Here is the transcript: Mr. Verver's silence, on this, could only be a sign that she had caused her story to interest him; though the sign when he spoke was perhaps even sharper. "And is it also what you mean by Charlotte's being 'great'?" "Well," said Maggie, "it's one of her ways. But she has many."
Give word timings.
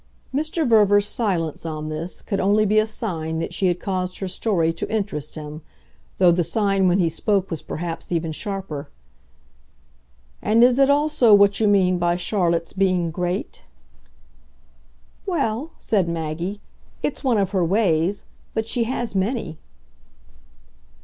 Mr. 0.33 0.67
Verver's 0.67 1.05
silence, 1.05 1.63
on 1.63 1.89
this, 1.89 2.23
could 2.23 2.39
only 2.39 2.65
be 2.65 2.79
a 2.79 2.87
sign 2.87 3.37
that 3.37 3.53
she 3.53 3.67
had 3.67 3.79
caused 3.79 4.17
her 4.17 4.27
story 4.27 4.73
to 4.73 4.89
interest 4.91 5.35
him; 5.35 5.61
though 6.17 6.31
the 6.31 6.43
sign 6.43 6.87
when 6.87 6.97
he 6.97 7.07
spoke 7.07 7.51
was 7.51 7.61
perhaps 7.61 8.11
even 8.11 8.31
sharper. 8.31 8.89
"And 10.41 10.63
is 10.63 10.79
it 10.79 10.89
also 10.89 11.35
what 11.35 11.59
you 11.59 11.67
mean 11.67 11.99
by 11.99 12.15
Charlotte's 12.15 12.73
being 12.73 13.11
'great'?" 13.11 13.61
"Well," 15.27 15.69
said 15.77 16.09
Maggie, 16.09 16.61
"it's 17.03 17.23
one 17.23 17.37
of 17.37 17.51
her 17.51 17.63
ways. 17.63 18.25
But 18.55 18.67
she 18.67 18.85
has 18.85 19.13
many." 19.13 19.59